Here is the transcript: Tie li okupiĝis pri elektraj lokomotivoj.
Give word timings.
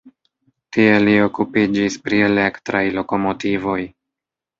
Tie 0.77 0.93
li 1.01 1.11
okupiĝis 1.25 1.97
pri 2.07 2.21
elektraj 2.29 2.81
lokomotivoj. 2.95 3.77